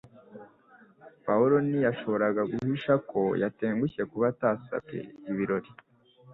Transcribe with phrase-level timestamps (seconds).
[1.25, 4.97] Pawulo ntiyashoboraga guhisha ko yatengushye kuba atasabwe
[5.31, 5.69] ibirori